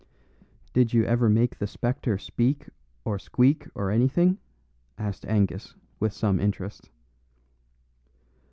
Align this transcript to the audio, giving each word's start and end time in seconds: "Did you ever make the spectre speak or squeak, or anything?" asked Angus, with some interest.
"Did 0.73 0.93
you 0.93 1.03
ever 1.05 1.29
make 1.29 1.59
the 1.59 1.67
spectre 1.67 2.17
speak 2.17 2.67
or 3.05 3.19
squeak, 3.19 3.67
or 3.75 3.91
anything?" 3.91 4.39
asked 4.97 5.27
Angus, 5.27 5.75
with 5.99 6.11
some 6.11 6.39
interest. 6.39 6.89